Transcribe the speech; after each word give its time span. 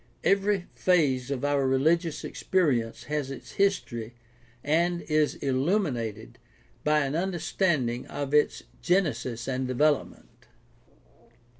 Every 0.23 0.65
phase 0.73 1.29
of 1.29 1.45
our 1.45 1.67
religious 1.67 2.23
experience 2.23 3.03
has 3.03 3.29
its 3.29 3.51
history 3.51 4.15
and 4.63 5.03
is 5.03 5.35
illuminated 5.35 6.39
by 6.83 7.01
an 7.05 7.15
understanding 7.15 8.07
of 8.07 8.33
its 8.33 8.63
genesis 8.81 9.47
and 9.47 9.67
develop 9.67 10.07
ment. 10.09 10.47